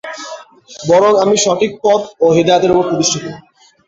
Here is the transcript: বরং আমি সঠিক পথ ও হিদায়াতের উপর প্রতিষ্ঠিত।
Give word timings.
বরং 0.83 1.11
আমি 1.23 1.35
সঠিক 1.37 1.71
পথ 1.83 2.01
ও 2.19 2.37
হিদায়াতের 2.37 2.71
উপর 2.73 2.85
প্রতিষ্ঠিত। 2.89 3.25